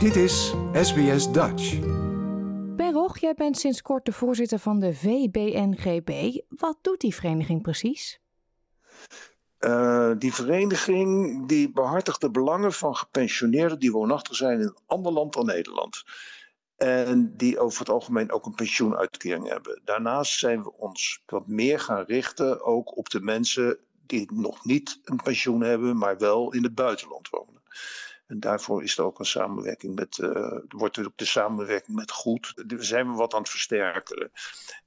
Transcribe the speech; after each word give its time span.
Dit 0.00 0.16
is 0.16 0.54
SBS 0.72 1.32
Dutch. 1.32 1.78
Ben 2.76 2.92
Rog, 2.92 3.18
jij 3.18 3.34
bent 3.34 3.58
sinds 3.58 3.82
kort 3.82 4.04
de 4.04 4.12
voorzitter 4.12 4.58
van 4.58 4.80
de 4.80 4.94
VBNGB. 4.94 6.40
Wat 6.48 6.78
doet 6.80 7.00
die 7.00 7.14
vereniging 7.14 7.62
precies? 7.62 8.20
Uh, 9.58 10.12
die 10.18 10.34
vereniging 10.34 11.46
die 11.46 11.72
behartigt 11.72 12.20
de 12.20 12.30
belangen 12.30 12.72
van 12.72 12.96
gepensioneerden 12.96 13.78
die 13.78 13.92
woonachtig 13.92 14.36
zijn 14.36 14.60
in 14.60 14.66
een 14.66 14.78
ander 14.86 15.12
land 15.12 15.32
dan 15.32 15.46
Nederland. 15.46 16.04
En 16.76 17.36
die 17.36 17.58
over 17.58 17.78
het 17.78 17.88
algemeen 17.88 18.32
ook 18.32 18.46
een 18.46 18.54
pensioenuitkering 18.54 19.48
hebben. 19.48 19.80
Daarnaast 19.84 20.38
zijn 20.38 20.62
we 20.62 20.72
ons 20.76 21.22
wat 21.26 21.46
meer 21.46 21.80
gaan 21.80 22.04
richten 22.04 22.64
ook 22.64 22.96
op 22.96 23.10
de 23.10 23.20
mensen 23.20 23.78
die 24.06 24.32
nog 24.32 24.64
niet 24.64 25.00
een 25.04 25.20
pensioen 25.22 25.60
hebben, 25.60 25.96
maar 25.96 26.18
wel 26.18 26.52
in 26.52 26.62
het 26.62 26.74
buitenland 26.74 27.28
wonen. 27.30 27.62
En 28.30 28.40
daarvoor 28.40 28.82
is 28.82 28.98
er 28.98 29.04
ook 29.04 29.18
een 29.18 29.26
samenwerking 29.26 29.94
met, 29.94 30.18
uh, 30.18 30.58
wordt 30.68 30.96
er 30.96 31.06
ook 31.06 31.16
de 31.16 31.24
samenwerking 31.24 31.96
met 31.96 32.10
goed. 32.10 32.52
Daar 32.66 32.84
zijn 32.84 33.10
we 33.10 33.16
wat 33.16 33.34
aan 33.34 33.40
het 33.40 33.50
versterken. 33.50 34.30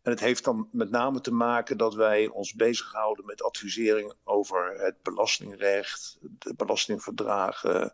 En 0.01 0.11
het 0.11 0.19
heeft 0.19 0.43
dan 0.43 0.69
met 0.71 0.89
name 0.89 1.21
te 1.21 1.33
maken 1.33 1.77
dat 1.77 1.93
wij 1.93 2.27
ons 2.27 2.53
bezighouden 2.53 3.25
met 3.25 3.43
advisering 3.43 4.13
over 4.23 4.73
het 4.77 5.01
belastingrecht, 5.01 6.17
de 6.21 6.53
belastingverdragen 6.55 7.93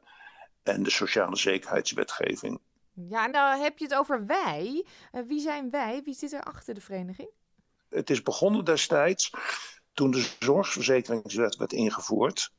en 0.63 0.83
de 0.83 0.89
sociale 0.89 1.35
zekerheidswetgeving. 1.35 2.59
Ja, 2.93 3.27
nou 3.27 3.61
heb 3.61 3.77
je 3.77 3.85
het 3.85 3.95
over 3.95 4.25
wij. 4.25 4.85
Uh, 5.11 5.21
wie 5.27 5.39
zijn 5.39 5.69
wij? 5.69 6.01
Wie 6.03 6.13
zit 6.13 6.33
er 6.33 6.43
achter 6.43 6.73
de 6.73 6.81
vereniging? 6.81 7.29
Het 7.89 8.09
is 8.09 8.23
begonnen 8.23 8.65
destijds 8.65 9.31
toen 9.93 10.11
de 10.11 10.29
zorgverzekeringswet 10.39 11.55
werd 11.55 11.73
ingevoerd 11.73 12.51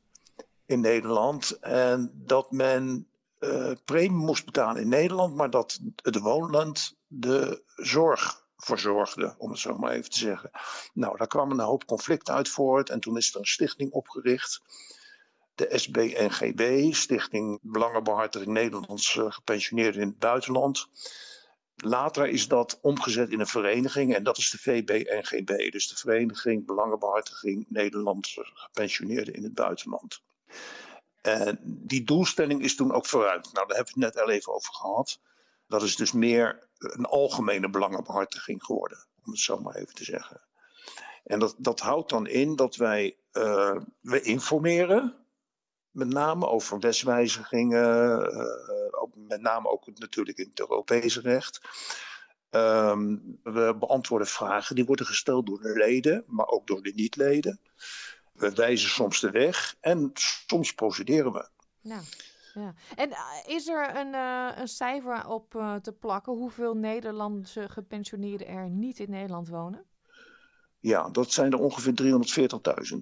in 0.71 0.79
Nederland. 0.79 1.59
En 1.59 2.11
dat 2.13 2.51
men 2.51 3.07
uh, 3.39 3.71
premie 3.85 4.11
moest 4.11 4.45
betalen 4.45 4.81
in 4.81 4.89
Nederland, 4.89 5.35
maar 5.35 5.49
dat 5.49 5.79
het 5.95 6.19
woonland 6.19 6.97
de 7.07 7.63
zorg 7.75 8.45
verzorgde, 8.57 9.35
om 9.37 9.49
het 9.49 9.59
zo 9.59 9.77
maar 9.77 9.91
even 9.91 10.09
te 10.09 10.17
zeggen. 10.17 10.51
Nou, 10.93 11.17
daar 11.17 11.27
kwam 11.27 11.51
een 11.51 11.59
hoop 11.59 11.85
conflicten 11.85 12.33
uit 12.33 12.49
voort 12.49 12.89
en 12.89 12.99
toen 12.99 13.17
is 13.17 13.33
er 13.33 13.39
een 13.39 13.45
stichting 13.45 13.91
opgericht. 13.91 14.61
De 15.55 15.67
SBNGB, 15.71 16.93
Stichting 16.93 17.59
Belangenbehartiging 17.61 18.51
Nederlandse 18.51 19.31
Gepensioneerden 19.31 20.01
in 20.01 20.07
het 20.07 20.19
Buitenland. 20.19 20.87
Later 21.75 22.27
is 22.27 22.47
dat 22.47 22.79
omgezet 22.81 23.29
in 23.29 23.39
een 23.39 23.47
vereniging 23.47 24.15
en 24.15 24.23
dat 24.23 24.37
is 24.37 24.49
de 24.49 24.57
VBNGB, 24.57 25.71
dus 25.71 25.87
de 25.87 25.95
Vereniging 25.95 26.65
Belangenbehartiging 26.65 27.65
Nederlandse 27.69 28.49
Gepensioneerden 28.53 29.33
in 29.33 29.43
het 29.43 29.53
Buitenland. 29.53 30.21
En 31.21 31.59
die 31.63 32.03
doelstelling 32.03 32.63
is 32.63 32.75
toen 32.75 32.91
ook 32.91 33.05
vooruit. 33.05 33.53
Nou, 33.53 33.67
daar 33.67 33.77
hebben 33.77 33.93
we 33.93 34.05
het 34.05 34.15
net 34.15 34.23
al 34.23 34.29
even 34.29 34.53
over 34.53 34.73
gehad. 34.73 35.19
Dat 35.67 35.83
is 35.83 35.95
dus 35.95 36.11
meer 36.11 36.67
een 36.77 37.05
algemene 37.05 37.69
belangenbehartiging 37.69 38.63
geworden, 38.63 39.05
om 39.23 39.31
het 39.31 39.41
zo 39.41 39.59
maar 39.59 39.75
even 39.75 39.93
te 39.93 40.03
zeggen. 40.03 40.41
En 41.23 41.39
dat, 41.39 41.55
dat 41.57 41.79
houdt 41.79 42.09
dan 42.09 42.27
in 42.27 42.55
dat 42.55 42.75
wij 42.75 43.17
uh, 43.33 43.77
we 44.01 44.21
informeren, 44.21 45.15
met 45.91 46.07
name 46.07 46.47
over 46.47 46.79
wetswijzigingen, 46.79 48.19
uh, 48.33 49.01
ook, 49.01 49.15
met 49.15 49.41
name 49.41 49.69
ook 49.69 49.99
natuurlijk 49.99 50.37
in 50.37 50.49
het 50.49 50.59
Europese 50.59 51.21
recht. 51.21 51.61
Um, 52.49 53.39
we 53.43 53.75
beantwoorden 53.79 54.27
vragen 54.27 54.75
die 54.75 54.85
worden 54.85 55.05
gesteld 55.05 55.45
door 55.45 55.61
de 55.61 55.73
leden, 55.73 56.23
maar 56.27 56.47
ook 56.47 56.67
door 56.67 56.81
de 56.81 56.91
niet-leden. 56.95 57.59
We 58.41 58.51
wijzen 58.55 58.89
soms 58.89 59.19
de 59.19 59.31
weg 59.31 59.75
en 59.79 60.11
soms 60.13 60.73
procederen 60.73 61.31
we. 61.31 61.49
Ja. 61.81 62.01
En 62.95 63.11
eh, 63.11 63.17
is 63.45 63.67
er 63.67 63.95
een, 63.95 64.13
uh, 64.13 64.49
een 64.55 64.67
cijfer 64.67 65.27
op 65.27 65.53
uh, 65.55 65.75
te 65.75 65.91
plakken 65.91 66.33
hoeveel 66.33 66.73
Nederlandse 66.73 67.69
gepensioneerden 67.69 68.47
er 68.47 68.69
niet 68.69 68.99
in 68.99 69.09
Nederland 69.09 69.49
wonen? 69.49 69.85
Ja, 70.79 71.09
dat 71.09 71.31
zijn 71.31 71.51
er 71.51 71.59
ongeveer 71.59 71.93
340.000. 72.93 72.97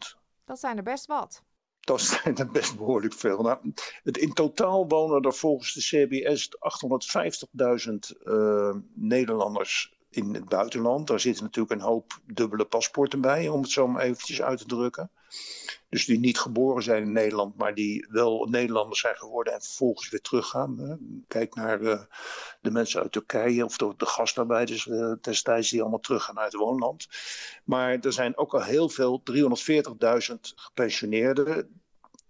Dat 0.45 0.59
zijn 0.59 0.77
er 0.77 0.83
best 0.83 1.05
wat. 1.05 1.43
Dat 1.79 2.01
zijn 2.23 2.37
er 2.37 2.51
best 2.51 2.77
behoorlijk 2.77 3.13
veel. 3.13 3.41
Nou, 3.41 3.73
het, 4.03 4.17
in 4.17 4.33
totaal 4.33 4.87
wonen 4.87 5.21
er 5.21 5.33
volgens 5.33 5.73
de 5.73 5.81
CBS 5.81 6.49
850.000 7.87 8.87
Nederlanders 8.93 9.97
in 10.09 10.33
het 10.33 10.49
buitenland. 10.49 11.07
Daar 11.07 11.19
zitten 11.19 11.43
natuurlijk 11.43 11.81
een 11.81 11.87
hoop 11.87 12.19
dubbele 12.25 12.65
paspoorten 12.65 13.21
bij, 13.21 13.47
om 13.47 13.61
het 13.61 13.71
zo 13.71 13.87
maar 13.87 14.01
eventjes 14.01 14.41
uit 14.41 14.57
te 14.57 14.65
drukken. 14.65 15.11
Dus 15.89 16.05
die 16.05 16.19
niet 16.19 16.39
geboren 16.39 16.83
zijn 16.83 17.03
in 17.03 17.11
Nederland, 17.11 17.57
maar 17.57 17.73
die 17.73 18.07
wel 18.09 18.47
Nederlanders 18.49 18.99
zijn 18.99 19.15
geworden 19.15 19.53
en 19.53 19.61
vervolgens 19.61 20.09
weer 20.09 20.21
teruggaan. 20.21 20.99
Kijk 21.27 21.55
naar 21.55 21.79
de, 21.79 21.91
eh, 21.91 22.01
de 22.61 22.71
mensen 22.71 23.01
uit 23.01 23.11
Turkije 23.11 23.65
of 23.65 23.77
de, 23.77 23.93
de 23.97 24.05
gastarbeiders 24.05 24.85
uh, 24.85 25.13
destijds 25.21 25.69
die 25.69 25.81
allemaal 25.81 25.99
teruggaan 25.99 26.39
uit 26.39 26.51
het 26.51 26.61
woonland. 26.61 27.07
Maar 27.63 27.99
er 27.99 28.13
zijn 28.13 28.37
ook 28.37 28.53
al 28.53 28.63
heel 28.63 28.89
veel, 28.89 29.21
340.000 29.31 30.35
gepensioneerden 30.55 31.81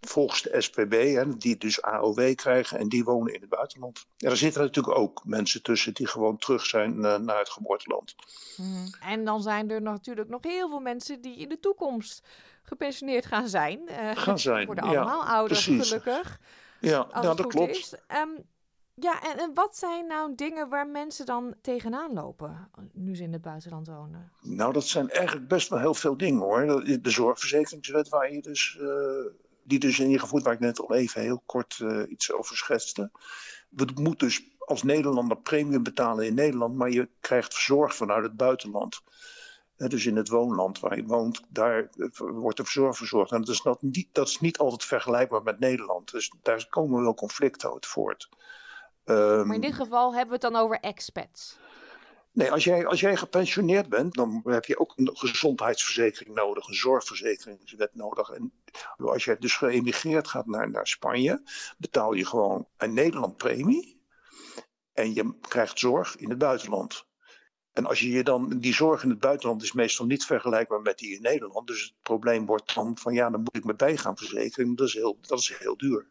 volgens 0.02 0.42
de 0.42 0.62
SPB, 0.62 0.92
hè, 0.92 1.38
die 1.38 1.58
dus 1.58 1.82
AOW 1.82 2.36
krijgen 2.36 2.80
en 2.80 2.90
die 2.90 3.04
wonen 3.04 3.34
in 3.34 3.42
het 3.42 3.50
buitenland. 3.50 4.06
En 4.18 4.30
er 4.30 4.38
zitten 4.38 4.62
natuurlijk 4.62 4.98
ook 4.98 5.22
mensen 5.26 5.64
tussen 5.64 5.94
die 5.94 6.08
gewoon 6.08 6.38
terug 6.38 6.66
zijn 6.66 6.96
uh, 6.96 7.18
naar 7.18 7.40
het 7.40 7.50
geboorteland. 7.50 8.16
Mm. 8.58 8.94
En 9.02 9.26
dan 9.26 9.42
zijn 9.42 9.70
er 9.72 9.82
natuurlijk 9.82 10.30
nog 10.30 10.44
heel 10.44 10.70
veel 10.70 10.80
mensen 10.80 11.22
die 11.22 11.38
in 11.38 11.50
de 11.50 11.60
toekomst 11.60 12.28
gepensioneerd 12.64 13.26
gaan 13.26 13.48
zijn. 13.48 13.82
Uh, 13.90 14.12
gaan 14.14 14.40
zijn, 14.40 14.66
worden 14.72 14.84
allemaal 14.84 15.24
ja, 15.24 15.32
ouder, 15.32 15.58
precies. 15.58 15.88
gelukkig. 15.88 16.40
Ja, 16.80 17.08
ja 17.12 17.22
dat 17.22 17.48
klopt. 17.48 18.04
Um, 18.08 18.46
ja, 18.94 19.24
en, 19.24 19.40
en, 19.40 19.54
wat 19.54 19.78
zijn 19.78 20.08
nou 20.08 20.36
dingen 20.36 20.70
waar 20.70 20.88
mensen 20.88 21.26
dan 21.26 21.56
tegenaan 21.62 22.14
lopen 22.14 22.70
nu 22.94 23.16
ze 23.16 23.24
in 23.24 23.34
het 23.34 23.42
buitenland 23.42 23.88
wonen? 23.88 24.31
Nou, 24.42 24.74
dat 24.74 24.84
zijn 24.84 25.10
eigenlijk 25.10 25.48
best 25.48 25.70
wel 25.70 25.80
heel 25.80 25.94
veel 25.94 26.18
dingen 26.18 26.42
hoor. 26.42 26.84
De 27.02 27.10
zorgverzekeringswet 27.10 28.10
waar 28.10 28.34
je 28.34 28.42
dus... 28.42 28.78
Uh, 28.81 28.90
die 29.64 29.80
dus 29.80 30.00
ingevoerd, 30.00 30.44
waar 30.44 30.53
ik 30.53 30.59
net 30.59 30.80
al 30.80 30.94
even 30.94 31.22
heel 31.22 31.42
kort 31.46 31.80
uh, 31.81 32.12
iets 32.12 32.31
over 32.31 32.58
schetste. 32.58 33.12
We 33.70 33.88
moeten 33.96 34.28
dus 34.28 34.44
als 34.59 34.84
Nederlander 34.84 35.38
premium 35.38 35.84
betalen 35.84 36.25
in 36.25 36.34
Nederland, 36.34 36.75
maar 36.75 36.90
je 36.90 37.09
krijgt 37.20 37.53
verzorg 37.53 37.96
vanuit 37.96 38.24
het 38.24 38.38
buitenland. 38.38 39.02
dus 39.75 40.06
in 40.06 40.16
het 40.16 40.30
woonland 40.30 40.80
waar 40.80 40.96
je 40.96 41.06
woont, 41.06 41.42
daar 41.50 41.90
wordt 42.18 42.58
de 42.58 42.64
verzorg 42.64 42.98
verzorgd. 42.98 43.31
En 43.31 43.42
dat 43.42 43.50
is, 43.50 43.64
niet, 43.80 44.08
dat 44.12 44.28
is 44.28 44.40
niet 44.40 44.58
altijd 44.58 44.84
vergelijkbaar 44.84 45.44
met 45.44 45.59
Nederland. 45.59 46.12
Dus 46.12 46.34
daar 46.42 46.68
komen 46.69 47.02
wel 47.02 47.14
conflicten 47.14 47.74
uit 47.74 47.86
voort. 47.86 48.30
Um, 49.06 49.48
maar 49.48 49.56
in 49.56 49.62
dit 49.62 49.74
geval 49.74 50.16
hebben 50.16 50.40
we 50.40 50.46
het 50.46 50.53
dan 50.53 50.62
over 50.62 50.80
expats. 50.80 51.59
Nee, 52.39 52.51
als 52.51 52.63
jij, 52.63 52.85
als 52.85 53.00
jij 53.00 53.17
gepensioneerd 53.17 53.89
bent, 53.89 54.13
dan 54.13 54.41
heb 54.45 54.66
je 54.66 54.79
ook 54.79 54.94
een 54.95 55.09
gezondheidsverzekering 55.13 56.35
nodig, 56.35 56.67
een 56.67 56.73
zorgverzekeringswet 56.73 57.95
nodig. 57.95 58.29
En 58.29 58.53
als 58.97 59.25
jij 59.25 59.38
dus 59.38 59.55
geëmigreerd 59.55 60.27
gaat 60.27 60.45
naar, 60.45 60.69
naar 60.69 60.88
Spanje, 60.88 61.41
betaal 61.77 62.13
je 62.13 62.25
gewoon 62.25 62.67
in 62.77 62.94
Nederland 62.94 63.38
premie. 63.38 64.01
En 64.94 65.13
je 65.13 65.38
krijgt 65.41 65.79
zorg 65.79 66.16
in 66.16 66.29
het 66.29 66.38
buitenland. 66.38 67.05
En 67.72 67.85
als 67.85 68.00
je 68.00 68.09
je 68.09 68.23
dan, 68.23 68.59
die 68.59 68.73
zorg 68.73 69.03
in 69.03 69.09
het 69.09 69.19
buitenland 69.19 69.63
is 69.63 69.71
meestal 69.71 70.06
niet 70.06 70.25
vergelijkbaar 70.25 70.81
met 70.81 70.97
die 70.97 71.16
in 71.16 71.21
Nederland. 71.21 71.67
Dus 71.67 71.81
het 71.81 71.94
probleem 72.01 72.45
wordt 72.45 72.75
dan 72.75 72.97
van 72.97 73.13
ja, 73.13 73.29
dan 73.29 73.39
moet 73.39 73.56
ik 73.56 73.63
me 73.63 73.75
bij 73.75 73.97
gaan 73.97 74.17
verzekeren. 74.17 74.75
Dat 74.75 74.88
is 74.88 74.94
heel, 74.94 75.17
dat 75.21 75.39
is 75.39 75.57
heel 75.57 75.77
duur. 75.77 76.07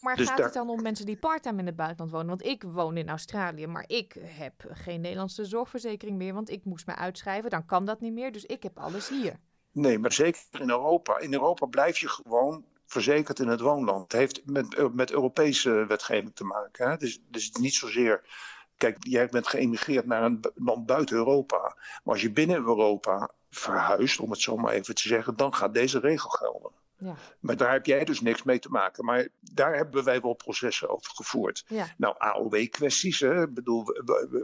Maar 0.00 0.16
dus 0.16 0.28
gaat 0.28 0.38
het 0.38 0.52
dan 0.52 0.68
om 0.68 0.82
mensen 0.82 1.06
die 1.06 1.16
parttime 1.16 1.58
in 1.58 1.66
het 1.66 1.76
buitenland 1.76 2.10
wonen? 2.10 2.28
Want 2.28 2.44
ik 2.44 2.62
woon 2.62 2.96
in 2.96 3.08
Australië, 3.08 3.66
maar 3.66 3.84
ik 3.86 4.16
heb 4.22 4.54
geen 4.68 5.00
Nederlandse 5.00 5.44
zorgverzekering 5.44 6.16
meer, 6.16 6.34
want 6.34 6.50
ik 6.50 6.64
moest 6.64 6.86
me 6.86 6.94
uitschrijven. 6.94 7.50
Dan 7.50 7.66
kan 7.66 7.84
dat 7.84 8.00
niet 8.00 8.12
meer, 8.12 8.32
dus 8.32 8.44
ik 8.44 8.62
heb 8.62 8.78
alles 8.78 9.08
hier. 9.08 9.36
Nee, 9.72 9.98
maar 9.98 10.12
zeker 10.12 10.40
in 10.50 10.70
Europa. 10.70 11.18
In 11.18 11.32
Europa 11.32 11.66
blijf 11.66 11.98
je 11.98 12.08
gewoon 12.08 12.64
verzekerd 12.86 13.38
in 13.38 13.48
het 13.48 13.60
woonland. 13.60 14.02
Het 14.02 14.20
heeft 14.20 14.42
met, 14.44 14.94
met 14.94 15.12
Europese 15.12 15.86
wetgeving 15.86 16.34
te 16.34 16.44
maken. 16.44 16.90
Hè? 16.90 16.96
Dus, 16.96 17.20
dus 17.28 17.50
niet 17.50 17.74
zozeer. 17.74 18.28
Kijk, 18.76 18.96
jij 19.00 19.28
bent 19.28 19.46
geëmigreerd 19.46 20.06
naar 20.06 20.22
een 20.22 20.40
land 20.54 20.86
buiten 20.86 21.16
Europa. 21.16 21.58
Maar 22.04 22.14
als 22.14 22.22
je 22.22 22.32
binnen 22.32 22.56
Europa 22.56 23.30
verhuist, 23.50 24.20
om 24.20 24.30
het 24.30 24.40
zo 24.40 24.56
maar 24.56 24.72
even 24.72 24.94
te 24.94 25.08
zeggen, 25.08 25.36
dan 25.36 25.54
gaat 25.54 25.74
deze 25.74 25.98
regel 25.98 26.30
gelden. 26.30 26.69
Ja. 27.00 27.14
Maar 27.40 27.56
daar 27.56 27.72
heb 27.72 27.86
jij 27.86 28.04
dus 28.04 28.20
niks 28.20 28.42
mee 28.42 28.58
te 28.58 28.68
maken. 28.68 29.04
Maar 29.04 29.28
daar 29.40 29.76
hebben 29.76 30.04
wij 30.04 30.20
wel 30.20 30.34
processen 30.34 30.88
over 30.88 31.12
gevoerd. 31.14 31.64
Ja. 31.68 31.86
Nou, 31.96 32.14
AOW-kwesties, 32.18 33.20
Ik 33.20 33.54
bedoel, 33.54 33.84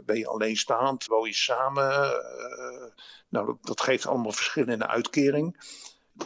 ben 0.05 0.17
je 0.17 0.27
alleenstaand, 0.27 1.05
woon 1.05 1.27
je 1.27 1.35
samen? 1.35 1.91
Uh, 1.93 2.91
nou, 3.29 3.57
dat, 3.61 3.81
geeft 3.81 4.05
allemaal 4.05 4.31
verschillen 4.31 4.73
in 4.73 4.79
de 4.79 4.87
uitkering. 4.87 5.75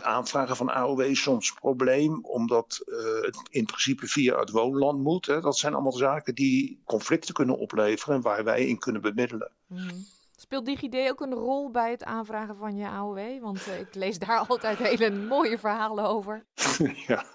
Aanvragen 0.02 0.56
van 0.56 0.70
AOW 0.70 1.02
is 1.02 1.22
soms 1.22 1.50
een 1.50 1.56
probleem, 1.60 2.26
omdat 2.26 2.82
uh, 2.86 3.22
het 3.22 3.42
in 3.50 3.66
principe 3.66 4.08
via 4.08 4.40
het 4.40 4.50
woonland 4.50 5.04
moet. 5.04 5.26
Hè. 5.26 5.42
Dat 5.42 5.58
zijn 5.58 5.74
allemaal 5.74 5.92
zaken 5.92 6.36
die 6.36 6.82
conflicten 6.86 7.34
kunnen 7.34 7.58
opleveren 7.58 8.16
en 8.16 8.22
waar 8.22 8.44
wij 8.44 8.66
in 8.66 8.80
kunnen 8.80 9.02
bemiddelen. 9.02 9.52
Mm. 9.68 10.06
Speelt 10.42 10.66
DigiD 10.66 10.96
ook 11.10 11.22
een 11.22 11.34
rol 11.34 11.72
bij 11.72 11.92
het 11.92 12.04
aanvragen 12.04 12.56
van 12.56 12.76
je 12.76 12.88
AOW? 12.88 13.42
Want 13.42 13.68
uh, 13.68 13.80
ik 13.80 13.96
lees 13.96 14.20
daar 14.20 14.38
altijd 14.48 14.78
hele 14.78 15.12
mooie 15.12 15.58
verhalen 15.58 16.06
over. 16.06 16.46
ja, 17.08 17.26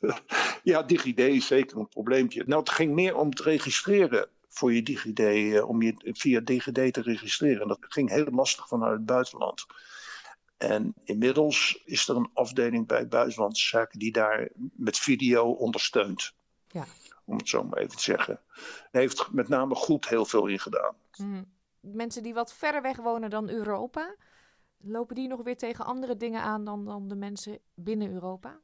ja, 0.62 0.82
DigiD 0.82 1.18
is 1.18 1.46
zeker 1.46 1.78
een 1.78 1.88
probleempje. 1.88 2.44
Nou, 2.46 2.60
het 2.60 2.70
ging 2.70 2.94
meer 2.94 3.16
om 3.16 3.28
het 3.28 3.40
registreren 3.40 4.28
voor 4.48 4.72
je 4.72 4.82
DigiD, 4.82 5.18
uh, 5.18 5.68
om 5.68 5.82
je 5.82 5.94
via 6.12 6.40
DigiD 6.40 6.92
te 6.92 7.00
registreren. 7.00 7.68
Dat 7.68 7.78
ging 7.80 8.10
heel 8.10 8.30
lastig 8.30 8.68
vanuit 8.68 8.96
het 8.96 9.06
buitenland. 9.06 9.66
En 10.56 10.94
inmiddels 11.04 11.82
is 11.84 12.08
er 12.08 12.16
een 12.16 12.30
afdeling 12.32 12.86
bij 12.86 13.08
Buitenlandse 13.08 13.66
Zaken 13.66 13.98
die 13.98 14.12
daar 14.12 14.48
met 14.76 14.98
video 14.98 15.50
ondersteunt. 15.50 16.32
Ja. 16.68 16.86
Om 17.24 17.36
het 17.36 17.48
zo 17.48 17.64
maar 17.64 17.78
even 17.78 17.96
te 17.96 18.02
zeggen. 18.02 18.40
Hij 18.90 19.00
heeft 19.00 19.32
met 19.32 19.48
name 19.48 19.74
goed 19.74 20.08
heel 20.08 20.24
veel 20.24 20.46
in 20.46 20.58
gedaan. 20.58 20.94
Mm. 21.16 21.54
Mensen 21.92 22.22
die 22.22 22.34
wat 22.34 22.52
verder 22.52 22.82
weg 22.82 22.96
wonen 22.96 23.30
dan 23.30 23.48
Europa, 23.48 24.16
lopen 24.78 25.14
die 25.14 25.28
nog 25.28 25.42
weer 25.42 25.56
tegen 25.56 25.84
andere 25.84 26.16
dingen 26.16 26.42
aan 26.42 26.64
dan, 26.64 26.84
dan 26.84 27.08
de 27.08 27.16
mensen 27.16 27.58
binnen 27.74 28.12
Europa? 28.12 28.60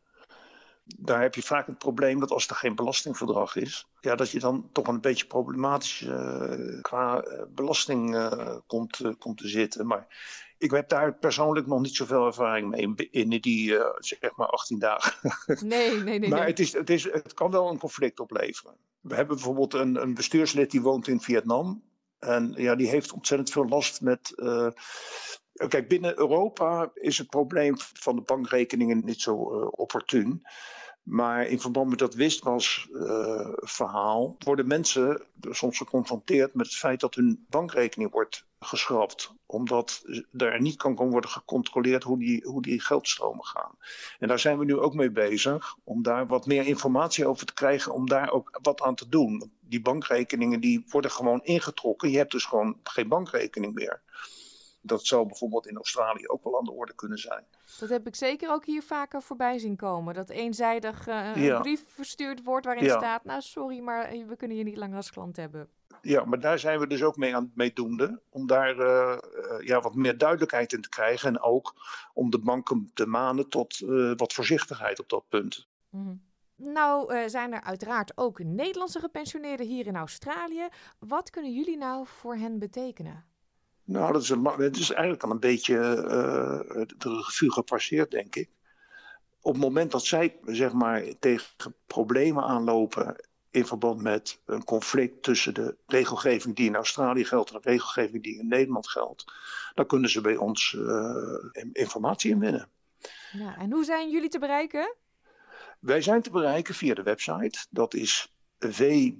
daar 0.84 1.22
heb 1.22 1.34
je 1.34 1.42
vaak 1.42 1.66
het 1.66 1.78
probleem 1.78 2.20
dat 2.20 2.30
als 2.30 2.48
er 2.48 2.56
geen 2.56 2.74
belastingverdrag 2.74 3.56
is, 3.56 3.88
ja, 4.00 4.14
dat 4.14 4.30
je 4.30 4.38
dan 4.38 4.68
toch 4.72 4.86
een 4.86 5.00
beetje 5.00 5.26
problematisch 5.26 6.00
uh, 6.00 6.80
qua 6.80 7.24
uh, 7.24 7.42
belasting 7.48 8.14
uh, 8.14 8.56
komt, 8.66 9.00
komt 9.18 9.38
te 9.38 9.48
zitten. 9.48 9.86
Maar 9.86 10.06
ik 10.58 10.70
heb 10.70 10.88
daar 10.88 11.14
persoonlijk 11.14 11.66
nog 11.66 11.80
niet 11.80 11.96
zoveel 11.96 12.26
ervaring 12.26 12.70
mee 12.70 13.10
in 13.10 13.28
die 13.28 13.78
zeg 13.98 14.36
maar 14.36 14.46
18 14.46 14.78
dagen. 14.78 15.12
Nee, 15.68 16.02
nee, 16.02 16.18
nee. 16.18 16.28
maar 16.28 16.38
nee. 16.38 16.48
Het, 16.48 16.58
is, 16.58 16.72
het, 16.72 16.90
is, 16.90 17.04
het 17.04 17.34
kan 17.34 17.50
wel 17.50 17.70
een 17.70 17.78
conflict 17.78 18.20
opleveren. 18.20 18.76
We 19.00 19.14
hebben 19.14 19.36
bijvoorbeeld 19.36 19.74
een, 19.74 20.02
een 20.02 20.14
bestuurslid 20.14 20.70
die 20.70 20.82
woont 20.82 21.08
in 21.08 21.20
Vietnam. 21.20 21.82
En 22.22 22.52
ja, 22.56 22.74
die 22.74 22.88
heeft 22.88 23.12
ontzettend 23.12 23.50
veel 23.50 23.68
last 23.68 24.00
met 24.00 24.34
Kijk, 25.68 25.88
binnen 25.88 26.18
Europa 26.18 26.90
is 26.94 27.18
het 27.18 27.28
probleem 27.28 27.74
van 27.78 28.16
de 28.16 28.22
bankrekeningen 28.22 29.02
niet 29.04 29.20
zo 29.20 29.32
uh, 29.32 29.68
opportun. 29.70 30.42
Maar 31.02 31.46
in 31.46 31.60
verband 31.60 31.88
met 31.88 31.98
dat 31.98 32.14
wistwasverhaal 32.14 34.26
uh, 34.26 34.46
worden 34.46 34.66
mensen 34.66 35.22
soms 35.50 35.76
geconfronteerd 35.76 36.54
met 36.54 36.66
het 36.66 36.74
feit 36.74 37.00
dat 37.00 37.14
hun 37.14 37.44
bankrekening 37.48 38.10
wordt 38.10 38.46
geschrapt. 38.60 39.32
Omdat 39.46 40.04
er 40.36 40.60
niet 40.60 40.76
kan 40.76 40.94
worden 40.94 41.30
gecontroleerd 41.30 42.02
hoe 42.02 42.18
die, 42.18 42.44
hoe 42.44 42.62
die 42.62 42.80
geldstromen 42.80 43.44
gaan. 43.44 43.76
En 44.18 44.28
daar 44.28 44.38
zijn 44.38 44.58
we 44.58 44.64
nu 44.64 44.78
ook 44.78 44.94
mee 44.94 45.10
bezig. 45.10 45.76
Om 45.84 46.02
daar 46.02 46.26
wat 46.26 46.46
meer 46.46 46.66
informatie 46.66 47.26
over 47.26 47.46
te 47.46 47.54
krijgen. 47.54 47.92
Om 47.92 48.08
daar 48.08 48.30
ook 48.30 48.58
wat 48.62 48.82
aan 48.82 48.94
te 48.94 49.08
doen. 49.08 49.52
Die 49.60 49.82
bankrekeningen 49.82 50.60
die 50.60 50.84
worden 50.88 51.10
gewoon 51.10 51.42
ingetrokken. 51.42 52.10
Je 52.10 52.16
hebt 52.16 52.32
dus 52.32 52.44
gewoon 52.44 52.76
geen 52.82 53.08
bankrekening 53.08 53.74
meer. 53.74 54.00
Dat 54.82 55.06
zou 55.06 55.26
bijvoorbeeld 55.26 55.66
in 55.66 55.76
Australië 55.76 56.26
ook 56.26 56.44
wel 56.44 56.58
aan 56.58 56.64
de 56.64 56.72
orde 56.72 56.94
kunnen 56.94 57.18
zijn. 57.18 57.44
Dat 57.80 57.88
heb 57.88 58.06
ik 58.06 58.14
zeker 58.14 58.50
ook 58.50 58.64
hier 58.64 58.82
vaker 58.82 59.22
voorbij 59.22 59.58
zien 59.58 59.76
komen. 59.76 60.14
Dat 60.14 60.28
eenzijdig 60.28 61.08
uh, 61.08 61.36
ja. 61.36 61.56
een 61.56 61.62
brief 61.62 61.84
verstuurd 61.86 62.42
wordt 62.42 62.66
waarin 62.66 62.84
ja. 62.84 62.98
staat... 62.98 63.24
nou 63.24 63.40
sorry, 63.40 63.80
maar 63.80 64.10
we 64.28 64.36
kunnen 64.36 64.56
je 64.56 64.64
niet 64.64 64.76
langer 64.76 64.96
als 64.96 65.10
klant 65.10 65.36
hebben. 65.36 65.68
Ja, 66.02 66.24
maar 66.24 66.40
daar 66.40 66.58
zijn 66.58 66.78
we 66.78 66.86
dus 66.86 67.02
ook 67.02 67.16
mee 67.16 67.36
aan 67.36 67.44
het 67.44 67.56
meedoende. 67.56 68.20
Om 68.28 68.46
daar 68.46 68.76
uh, 68.76 69.18
ja, 69.66 69.80
wat 69.80 69.94
meer 69.94 70.18
duidelijkheid 70.18 70.72
in 70.72 70.80
te 70.80 70.88
krijgen. 70.88 71.28
En 71.28 71.40
ook 71.42 71.74
om 72.12 72.30
de 72.30 72.38
banken 72.38 72.90
te 72.94 73.06
manen 73.06 73.48
tot 73.48 73.80
uh, 73.80 74.12
wat 74.16 74.32
voorzichtigheid 74.32 75.00
op 75.00 75.08
dat 75.08 75.28
punt. 75.28 75.68
Mm 75.88 76.04
-hmm. 76.04 76.30
Nou 76.56 77.14
uh, 77.14 77.22
zijn 77.26 77.52
er 77.52 77.62
uiteraard 77.62 78.12
ook 78.16 78.38
Nederlandse 78.38 79.00
gepensioneerden 79.00 79.66
hier 79.66 79.86
in 79.86 79.96
Australië. 79.96 80.68
Wat 80.98 81.30
kunnen 81.30 81.52
jullie 81.52 81.76
nou 81.76 82.06
voor 82.06 82.34
hen 82.34 82.58
betekenen? 82.58 83.24
Nou, 83.92 84.12
dat 84.12 84.22
is, 84.22 84.28
een, 84.28 84.44
het 84.44 84.76
is 84.76 84.90
eigenlijk 84.90 85.22
al 85.22 85.30
een 85.30 85.40
beetje 85.40 85.74
uh, 85.74 86.86
de 86.98 87.22
revue 87.24 87.52
gepasseerd, 87.52 88.10
denk 88.10 88.36
ik. 88.36 88.48
Op 89.40 89.52
het 89.52 89.62
moment 89.62 89.90
dat 89.90 90.04
zij 90.04 90.36
zeg 90.44 90.72
maar, 90.72 91.04
tegen 91.18 91.74
problemen 91.86 92.44
aanlopen 92.44 93.16
in 93.50 93.66
verband 93.66 94.02
met 94.02 94.40
een 94.46 94.64
conflict 94.64 95.22
tussen 95.22 95.54
de 95.54 95.76
regelgeving 95.86 96.56
die 96.56 96.66
in 96.66 96.74
Australië 96.74 97.24
geldt 97.24 97.50
en 97.50 97.60
de 97.62 97.68
regelgeving 97.68 98.22
die 98.22 98.38
in 98.38 98.48
Nederland 98.48 98.88
geldt, 98.88 99.24
dan 99.74 99.86
kunnen 99.86 100.10
ze 100.10 100.20
bij 100.20 100.36
ons 100.36 100.72
uh, 100.72 101.36
informatie 101.72 102.30
inwinnen. 102.30 102.68
Ja, 103.32 103.56
en 103.56 103.72
hoe 103.72 103.84
zijn 103.84 104.10
jullie 104.10 104.28
te 104.28 104.38
bereiken? 104.38 104.94
Wij 105.80 106.02
zijn 106.02 106.22
te 106.22 106.30
bereiken 106.30 106.74
via 106.74 106.94
de 106.94 107.02
website. 107.02 107.66
Dat 107.70 107.94
is 107.94 108.32
vbngb.eu 108.58 109.12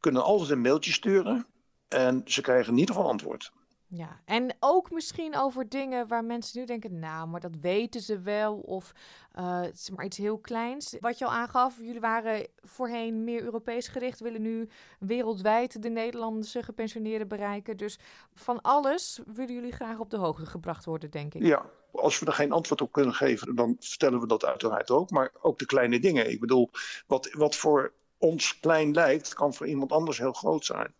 Kunnen 0.00 0.22
altijd 0.22 0.50
een 0.50 0.60
mailtje 0.60 0.92
sturen 0.92 1.46
en 1.88 2.22
ze 2.24 2.40
krijgen 2.40 2.72
in 2.72 2.78
ieder 2.78 2.94
geval 2.94 3.10
antwoord. 3.10 3.52
Ja, 3.94 4.20
en 4.24 4.56
ook 4.60 4.90
misschien 4.90 5.36
over 5.36 5.68
dingen 5.68 6.08
waar 6.08 6.24
mensen 6.24 6.60
nu 6.60 6.66
denken, 6.66 6.98
nou, 6.98 7.28
maar 7.28 7.40
dat 7.40 7.56
weten 7.60 8.00
ze 8.00 8.20
wel. 8.20 8.54
Of 8.54 8.92
uh, 9.38 9.60
het 9.60 9.74
is 9.74 9.90
maar 9.90 10.04
iets 10.04 10.16
heel 10.16 10.38
kleins. 10.38 10.96
Wat 11.00 11.18
je 11.18 11.24
al 11.24 11.30
aangaf, 11.30 11.76
jullie 11.78 12.00
waren 12.00 12.46
voorheen 12.62 13.24
meer 13.24 13.42
Europees 13.42 13.88
gericht, 13.88 14.20
willen 14.20 14.42
nu 14.42 14.68
wereldwijd 14.98 15.82
de 15.82 15.88
Nederlandse 15.88 16.62
gepensioneerden 16.62 17.28
bereiken. 17.28 17.76
Dus 17.76 17.98
van 18.34 18.60
alles 18.60 19.20
willen 19.26 19.54
jullie 19.54 19.72
graag 19.72 19.98
op 19.98 20.10
de 20.10 20.16
hoogte 20.16 20.46
gebracht 20.46 20.84
worden, 20.84 21.10
denk 21.10 21.34
ik. 21.34 21.42
Ja, 21.42 21.66
als 21.90 22.18
we 22.18 22.26
er 22.26 22.32
geen 22.32 22.52
antwoord 22.52 22.80
op 22.80 22.92
kunnen 22.92 23.14
geven, 23.14 23.54
dan 23.54 23.76
vertellen 23.80 24.20
we 24.20 24.26
dat 24.26 24.44
uiteraard 24.44 24.90
ook. 24.90 25.10
Maar 25.10 25.32
ook 25.40 25.58
de 25.58 25.66
kleine 25.66 26.00
dingen. 26.00 26.30
Ik 26.30 26.40
bedoel, 26.40 26.70
wat, 27.06 27.32
wat 27.32 27.56
voor 27.56 27.92
ons 28.18 28.60
klein 28.60 28.92
lijkt, 28.92 29.34
kan 29.34 29.54
voor 29.54 29.66
iemand 29.66 29.92
anders 29.92 30.18
heel 30.18 30.32
groot 30.32 30.64
zijn. 30.64 30.94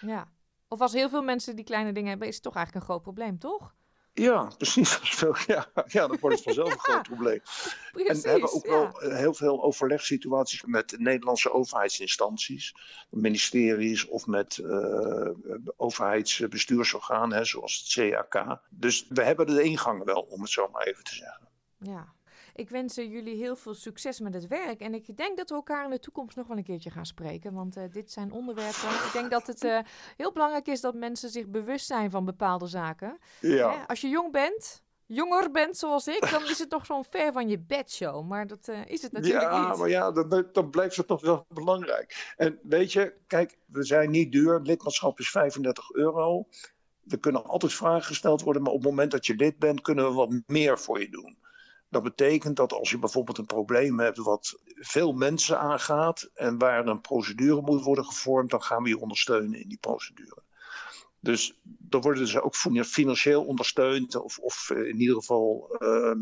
Ja. 0.00 0.28
Of 0.74 0.80
als 0.80 0.92
heel 0.92 1.08
veel 1.08 1.22
mensen 1.22 1.56
die 1.56 1.64
kleine 1.64 1.92
dingen 1.92 2.08
hebben, 2.08 2.28
is 2.28 2.34
het 2.34 2.42
toch 2.42 2.54
eigenlijk 2.54 2.84
een 2.84 2.90
groot 2.90 3.02
probleem, 3.02 3.38
toch? 3.38 3.74
Ja, 4.12 4.42
precies. 4.58 5.20
Ja, 5.46 5.66
ja 5.86 6.06
dan 6.06 6.18
wordt 6.20 6.36
het 6.36 6.44
vanzelf 6.54 6.72
een 6.72 6.78
groot 6.78 7.02
probleem. 7.02 7.40
Precies, 7.92 8.08
en 8.08 8.22
we 8.22 8.28
hebben 8.28 8.52
ook 8.52 8.64
ja. 8.64 8.70
wel 8.70 9.10
heel 9.16 9.34
veel 9.34 9.62
overlegssituaties 9.62 10.64
met 10.64 10.94
Nederlandse 10.98 11.52
overheidsinstanties, 11.52 12.74
ministeries 13.10 14.06
of 14.06 14.26
met 14.26 14.56
uh, 14.56 15.30
overheidsbestuursorganen, 15.76 17.36
hè, 17.36 17.44
zoals 17.44 17.94
het 17.96 18.10
CAK. 18.10 18.60
Dus 18.70 19.06
we 19.08 19.22
hebben 19.22 19.46
de 19.46 19.62
ingang 19.62 20.04
wel, 20.04 20.20
om 20.20 20.40
het 20.40 20.50
zo 20.50 20.68
maar 20.68 20.86
even 20.86 21.04
te 21.04 21.14
zeggen. 21.14 21.48
Ja. 21.78 22.13
Ik 22.54 22.70
wens 22.70 22.94
jullie 22.94 23.36
heel 23.36 23.56
veel 23.56 23.74
succes 23.74 24.20
met 24.20 24.34
het 24.34 24.46
werk. 24.46 24.80
En 24.80 24.94
ik 24.94 25.16
denk 25.16 25.36
dat 25.36 25.48
we 25.48 25.54
elkaar 25.54 25.84
in 25.84 25.90
de 25.90 25.98
toekomst 25.98 26.36
nog 26.36 26.46
wel 26.46 26.56
een 26.56 26.64
keertje 26.64 26.90
gaan 26.90 27.06
spreken. 27.06 27.52
Want 27.52 27.76
uh, 27.76 27.84
dit 27.92 28.12
zijn 28.12 28.32
onderwerpen. 28.32 28.88
Ik 28.88 29.10
denk 29.12 29.30
dat 29.30 29.46
het 29.46 29.64
uh, 29.64 29.78
heel 30.16 30.32
belangrijk 30.32 30.66
is 30.66 30.80
dat 30.80 30.94
mensen 30.94 31.30
zich 31.30 31.46
bewust 31.46 31.86
zijn 31.86 32.10
van 32.10 32.24
bepaalde 32.24 32.66
zaken. 32.66 33.18
Ja. 33.40 33.70
Hè? 33.70 33.86
Als 33.86 34.00
je 34.00 34.08
jong 34.08 34.32
bent, 34.32 34.82
jonger 35.06 35.50
bent 35.50 35.76
zoals 35.76 36.06
ik, 36.06 36.30
dan 36.30 36.42
is 36.42 36.58
het 36.58 36.70
toch 36.70 36.86
zo'n 36.86 37.04
ver 37.10 37.32
van 37.32 37.48
je 37.48 37.58
bedshow. 37.58 38.28
Maar 38.28 38.46
dat 38.46 38.68
uh, 38.68 38.86
is 38.86 39.02
het 39.02 39.12
natuurlijk 39.12 39.44
ja, 39.44 39.68
niet. 39.68 39.78
maar 39.78 39.88
ja, 39.88 40.12
dan, 40.12 40.46
dan 40.52 40.70
blijft 40.70 40.96
het 40.96 41.06
toch 41.06 41.22
wel 41.22 41.46
belangrijk. 41.48 42.34
En 42.36 42.58
weet 42.62 42.92
je, 42.92 43.14
kijk, 43.26 43.58
we 43.66 43.84
zijn 43.84 44.10
niet 44.10 44.32
duur. 44.32 44.60
Lidmaatschap 44.60 45.18
is 45.18 45.30
35 45.30 45.90
euro. 45.92 46.46
Er 47.08 47.18
kunnen 47.18 47.44
altijd 47.44 47.72
vragen 47.72 48.02
gesteld 48.02 48.42
worden, 48.42 48.62
maar 48.62 48.72
op 48.72 48.80
het 48.80 48.88
moment 48.88 49.10
dat 49.10 49.26
je 49.26 49.34
lid 49.34 49.58
bent, 49.58 49.80
kunnen 49.80 50.06
we 50.06 50.12
wat 50.12 50.42
meer 50.46 50.78
voor 50.78 51.00
je 51.00 51.08
doen. 51.08 51.42
Dat 51.94 52.02
betekent 52.02 52.56
dat 52.56 52.72
als 52.72 52.90
je 52.90 52.98
bijvoorbeeld 52.98 53.38
een 53.38 53.46
probleem 53.46 53.98
hebt 53.98 54.18
wat 54.18 54.58
veel 54.64 55.12
mensen 55.12 55.60
aangaat 55.60 56.30
en 56.34 56.58
waar 56.58 56.86
een 56.86 57.00
procedure 57.00 57.60
moet 57.60 57.82
worden 57.82 58.04
gevormd, 58.04 58.50
dan 58.50 58.62
gaan 58.62 58.82
we 58.82 58.88
je 58.88 59.00
ondersteunen 59.00 59.60
in 59.60 59.68
die 59.68 59.78
procedure. 59.78 60.42
Dus 61.20 61.60
dan 61.62 62.00
worden 62.00 62.26
ze 62.28 62.42
ook 62.42 62.56
financieel 62.84 63.44
ondersteund 63.44 64.16
of, 64.16 64.38
of 64.38 64.70
in 64.70 65.00
ieder 65.00 65.14
geval 65.14 65.76
uh, 65.78 66.14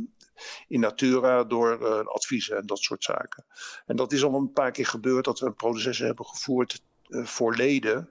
in 0.68 0.80
natura 0.80 1.44
door 1.44 1.80
uh, 1.80 2.06
adviezen 2.06 2.56
en 2.56 2.66
dat 2.66 2.78
soort 2.78 3.04
zaken. 3.04 3.44
En 3.86 3.96
dat 3.96 4.12
is 4.12 4.24
al 4.24 4.34
een 4.34 4.52
paar 4.52 4.70
keer 4.70 4.86
gebeurd 4.86 5.24
dat 5.24 5.38
we 5.38 5.46
een 5.46 5.54
proces 5.54 5.98
hebben 5.98 6.26
gevoerd 6.26 6.82
uh, 7.08 7.24
voor 7.24 7.54
leden, 7.54 8.08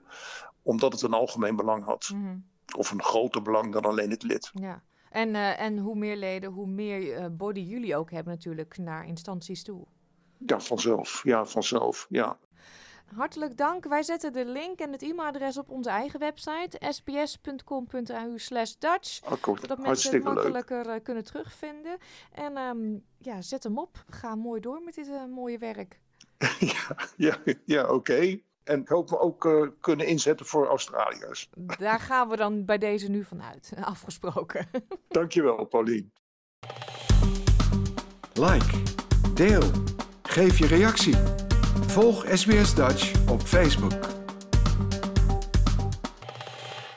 omdat 0.62 0.92
het 0.92 1.02
een 1.02 1.12
algemeen 1.12 1.56
belang 1.56 1.84
had. 1.84 2.10
Mm-hmm. 2.14 2.44
Of 2.76 2.90
een 2.90 3.02
groter 3.02 3.42
belang 3.42 3.72
dan 3.72 3.84
alleen 3.84 4.10
het 4.10 4.22
lid. 4.22 4.50
Ja. 4.52 4.82
En, 5.12 5.28
uh, 5.28 5.60
en 5.60 5.78
hoe 5.78 5.96
meer 5.96 6.16
leden, 6.16 6.50
hoe 6.50 6.66
meer 6.66 7.18
uh, 7.18 7.26
body 7.30 7.60
jullie 7.60 7.96
ook 7.96 8.10
hebben 8.10 8.32
natuurlijk 8.32 8.78
naar 8.78 9.06
instanties 9.06 9.62
toe. 9.62 9.86
Ja, 10.46 10.60
vanzelf. 10.60 11.20
Ja, 11.24 11.44
vanzelf. 11.44 12.06
Ja. 12.08 12.38
Hartelijk 13.14 13.56
dank. 13.56 13.84
Wij 13.84 14.02
zetten 14.02 14.32
de 14.32 14.44
link 14.44 14.78
en 14.78 14.92
het 14.92 15.02
e-mailadres 15.02 15.58
op 15.58 15.70
onze 15.70 15.90
eigen 15.90 16.20
website 16.20 16.80
sbs.com.au 16.88 18.38
slash 18.38 18.72
Dutch. 18.78 19.22
Akkoord. 19.24 19.60
Zodat 19.60 19.78
mensen 19.78 20.14
het 20.14 20.24
makkelijker 20.24 20.86
leuk. 20.86 20.96
uh, 20.96 21.02
kunnen 21.02 21.24
terugvinden. 21.24 21.98
En 22.32 22.56
um, 22.56 23.04
ja, 23.18 23.42
zet 23.42 23.62
hem 23.62 23.78
op. 23.78 24.04
Ga 24.08 24.34
mooi 24.34 24.60
door 24.60 24.82
met 24.84 24.94
dit 24.94 25.08
mooie 25.30 25.58
werk. 25.58 26.00
ja, 26.58 26.96
ja, 27.16 27.38
ja 27.64 27.82
oké. 27.82 27.92
Okay. 27.92 28.44
En 28.64 28.80
ik 28.80 28.88
hoop 28.88 29.10
me 29.10 29.18
ook 29.18 29.44
uh, 29.44 29.66
kunnen 29.80 30.06
inzetten 30.06 30.46
voor 30.46 30.66
Australiërs. 30.66 31.50
Daar 31.56 32.00
gaan 32.00 32.28
we 32.28 32.36
dan 32.36 32.64
bij 32.64 32.78
deze 32.78 33.10
nu 33.10 33.24
vanuit. 33.24 33.72
Afgesproken. 33.80 34.68
Dankjewel, 35.08 35.64
Paulien. 35.64 36.12
Like, 38.32 38.82
deel, 39.34 39.70
geef 40.22 40.58
je 40.58 40.66
reactie. 40.66 41.16
Volg 41.86 42.24
SBS 42.28 42.74
Dutch 42.74 43.30
op 43.30 43.40
Facebook. 43.40 44.21